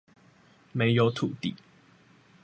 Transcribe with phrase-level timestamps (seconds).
[0.71, 1.53] 沒有土地！